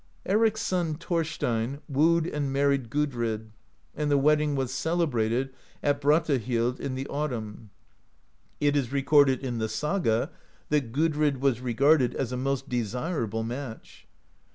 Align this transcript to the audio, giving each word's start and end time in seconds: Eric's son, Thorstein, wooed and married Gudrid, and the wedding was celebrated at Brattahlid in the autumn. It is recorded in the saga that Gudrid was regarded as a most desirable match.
Eric's 0.25 0.61
son, 0.61 0.95
Thorstein, 0.95 1.79
wooed 1.87 2.25
and 2.25 2.51
married 2.51 2.89
Gudrid, 2.89 3.51
and 3.95 4.09
the 4.09 4.17
wedding 4.17 4.55
was 4.55 4.73
celebrated 4.73 5.53
at 5.83 6.01
Brattahlid 6.01 6.79
in 6.79 6.95
the 6.95 7.05
autumn. 7.05 7.69
It 8.59 8.75
is 8.75 8.91
recorded 8.91 9.41
in 9.43 9.59
the 9.59 9.69
saga 9.69 10.31
that 10.69 10.91
Gudrid 10.91 11.39
was 11.39 11.61
regarded 11.61 12.15
as 12.15 12.31
a 12.31 12.35
most 12.37 12.67
desirable 12.67 13.43
match. 13.43 14.07